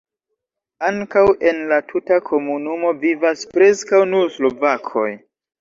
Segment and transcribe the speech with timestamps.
[0.87, 5.09] Ankaŭ en la tuta komunumo vivas preskaŭ nur slovakoj.